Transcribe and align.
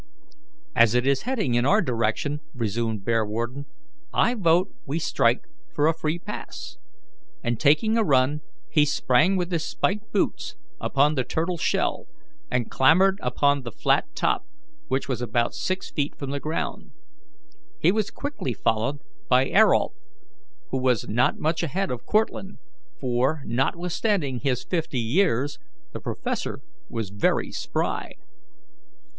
"As 0.75 0.95
it 0.95 1.05
is 1.05 1.21
heading 1.29 1.53
in 1.53 1.63
our 1.63 1.79
direction," 1.79 2.39
resumed 2.55 3.05
Bearwarden, 3.05 3.67
"I 4.11 4.33
vote 4.33 4.73
we 4.83 4.97
strike 4.97 5.45
for 5.75 5.85
a 5.87 5.93
free 5.93 6.17
pass," 6.17 6.77
and, 7.43 7.59
taking 7.59 7.95
a 7.99 8.03
run, 8.03 8.41
he 8.67 8.83
sprang 8.83 9.35
with 9.37 9.51
his 9.51 9.63
spiked 9.63 10.11
boots 10.11 10.55
upon 10.79 11.13
the 11.13 11.23
turtle's 11.23 11.61
shell 11.61 12.07
and 12.49 12.71
clambered 12.71 13.19
upon 13.21 13.61
the 13.61 13.71
flat 13.71 14.05
top, 14.15 14.43
which 14.87 15.07
was 15.07 15.21
about 15.21 15.53
six 15.53 15.91
feet 15.91 16.17
from 16.17 16.31
the 16.31 16.39
ground. 16.39 16.89
He 17.77 17.91
was 17.91 18.09
quickly 18.09 18.53
followed 18.55 19.01
by 19.29 19.51
Ayrault, 19.51 19.93
who 20.71 20.79
was 20.79 21.07
not 21.07 21.37
much 21.37 21.61
ahead 21.61 21.91
of 21.91 22.07
Cortlandt, 22.07 22.57
for, 22.99 23.43
notwithstanding 23.45 24.39
his 24.39 24.63
fifty 24.63 24.97
years, 24.99 25.59
the 25.93 25.99
professor 25.99 26.59
was 26.89 27.11
very 27.11 27.51
spry. 27.51 28.15